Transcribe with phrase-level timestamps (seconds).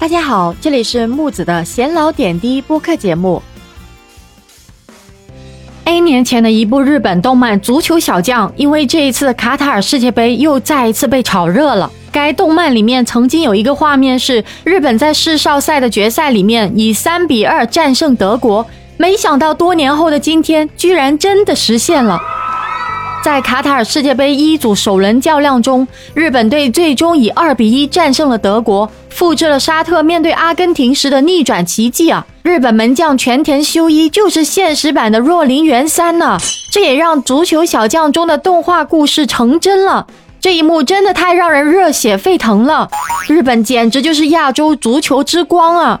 [0.00, 3.42] 大家好，这里是木子的闲聊点滴播客节目。
[5.84, 11.92] A 年前的一部日本动漫《足球小将》，因为这一次的卡塔尔世界杯又再一次被炒热了。
[12.10, 22.18] 该动漫里面曾经有一个画面是日本在世少赛的决赛里面以三比二战胜德国，没想到多年后的今天，居然真的实现了。
[23.22, 32.26] 在卡塔尔世界杯一组首轮较量中，日本队最终以二比一战胜了德国，复制了沙特面对阿根廷时的逆转奇迹啊！
[32.42, 36.38] 日本门将全田修一就是现实版的若林元三呢，
[36.72, 40.06] 这也让足球小将中的动画故事成真了。
[40.40, 42.88] 这一幕真的太让人热血沸腾了，
[43.28, 46.00] 日本简直就是亚洲足球之光啊！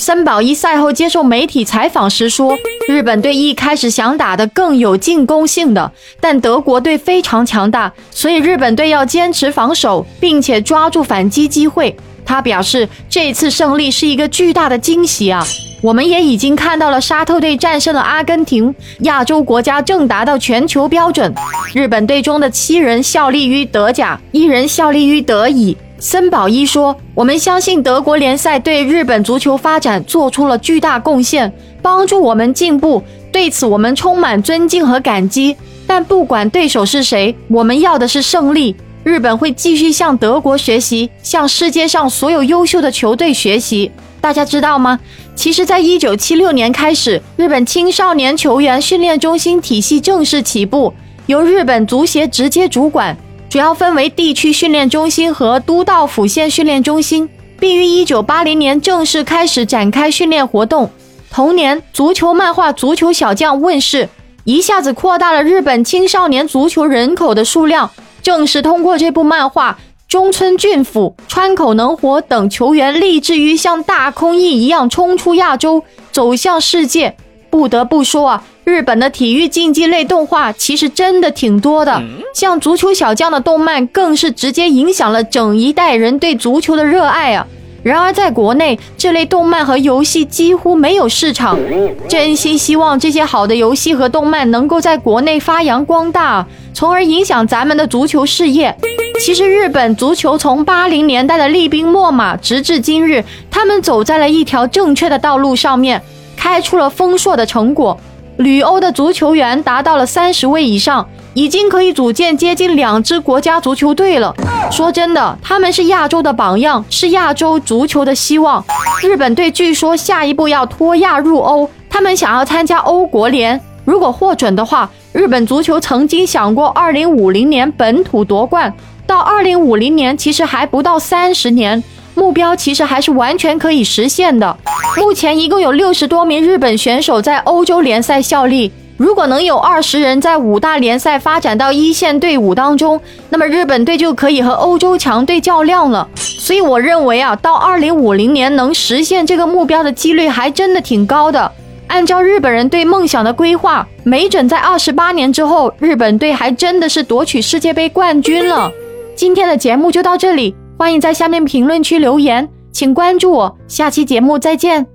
[0.00, 2.56] 森保一赛后接受媒体采访时说
[2.88, 11.94] ：“日本队一开始想打的更有进攻性的，但德国队非常强大，所以日本队要坚持防守，并且抓住反击机会。”
[12.24, 15.46] 他表示：“这次胜利是一个巨大的惊喜啊！
[15.82, 21.30] 我们也已经看到了沙特队战胜了阿根廷，亚洲国家正达到全球标准。
[21.74, 33.02] 日本队中的七人效力于德甲，一人效力于德乙。”森保一说：“我们相信德国联赛对日本足球发展做出了巨大贡献，帮助我们进步。
[33.30, 35.54] 对此，我们充满尊敬和感激。
[35.86, 38.74] 但不管对手是谁，我们要的是胜利。
[39.04, 43.90] 日本会继续向德国学习，向世界上所有优秀的球队学习。
[44.22, 44.98] 大家知道吗？
[45.36, 50.94] 其实，在一九七六年开始，日本青少年球员训练中心体系正式起步，
[51.26, 53.14] 由日本足协直接主管。”
[53.50, 60.88] 主要分为地区训练中心和都道府县训练中心，并于一九八零年正式开始展开训练活动。
[61.32, 64.08] 同年，足球漫画《足球小将》问世，
[64.44, 67.90] 一下子扩大了日本青少年足球人口的数量。
[68.22, 77.16] 正是通过这部漫画，中村俊辅、川口能活等球员立志于像大空翼一样冲出亚洲，走向世界。
[77.50, 78.44] 不得不说啊。
[78.64, 82.02] 日本的体育竞技类动画其实真的挺多的，
[82.34, 87.46] 像《足球小将》的动漫更是直接影响了整一代人对足球的热爱啊！
[87.82, 91.58] 然而在国内，这类动漫和游戏几乎没有市场。
[92.06, 98.76] 真心希望这些好的游戏和动漫能够在国内发扬光大，从而影响咱们的足球事业。
[99.18, 106.00] 其实，日本足球从八零年代的厉兵秣马，直至今日，他们走在了一条正确的道路上面，
[106.36, 107.98] 开出了丰硕的成果。
[108.40, 114.34] 旅欧的足球员达到了三十位以上，已经可以组建接近两支国家足球队了。
[114.70, 118.64] 说真的，他们是亚洲的榜样，是亚洲足球的希望。
[119.02, 123.60] 日本队据说下一步要脱亚入欧，他们想要参加欧国联。
[123.84, 128.72] 如果获准的话，日本足球曾经想过二零五零年本土夺冠，
[129.06, 131.82] 到二零五零年其实还不到三十年。
[132.14, 134.56] 目标其实还是完全可以实现的。
[134.96, 138.72] 目前一共有六十多名日本选手在欧洲联赛效力。
[138.96, 143.00] 如果能有二十人在五大联赛发展到一线队伍当中，
[143.30, 146.06] 那么日本队就可以和欧洲强队较量了。
[146.14, 151.50] 所以我认为啊，到二零五零年能实现这个目标的几率还真的挺高的。
[151.86, 158.70] 按照日本人对梦想的规划，没准在二十八年之后，日本队还真的是夺取世界杯冠军了。
[159.16, 160.54] 今天的节目就到这里。
[160.80, 164.86] 欢迎在下面评论区留言，请关注我，下期节目再见。